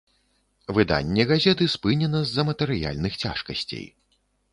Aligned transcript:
Выданне 0.77 1.25
газеты 1.31 1.67
спынена 1.73 2.21
з-за 2.29 2.45
матэрыяльных 2.49 3.21
цяжкасцей. 3.25 3.85